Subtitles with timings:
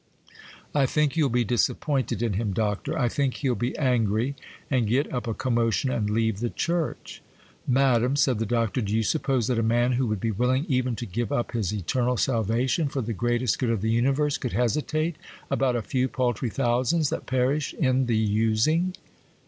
[0.73, 4.35] 'I think you'll be disappointed in him, Doctor;—I think he'll be angry,
[4.71, 7.21] and get up a commotion, and leave the church.'
[7.67, 10.95] 'Madam,' said the Doctor, 'do you suppose that a man who would be willing even
[10.95, 15.17] to give up his eternal salvation for the greatest good of the universe could hesitate
[15.51, 18.95] about a few paltry thousands that perish in the using?